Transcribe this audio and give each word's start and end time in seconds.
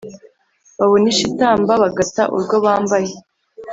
Babona 0.77 1.05
isha 1.11 1.23
itamba 1.29 1.71
bagata 1.83 2.23
urwo 2.35 2.55
bambaye. 2.65 3.11